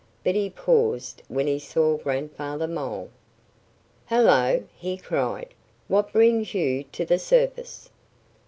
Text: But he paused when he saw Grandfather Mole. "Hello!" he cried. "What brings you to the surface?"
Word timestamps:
But 0.23 0.33
he 0.33 0.49
paused 0.49 1.21
when 1.27 1.45
he 1.45 1.59
saw 1.59 1.95
Grandfather 1.95 2.67
Mole. 2.67 3.11
"Hello!" 4.07 4.63
he 4.75 4.97
cried. 4.97 5.53
"What 5.87 6.11
brings 6.11 6.55
you 6.55 6.85
to 6.91 7.05
the 7.05 7.19
surface?" 7.19 7.91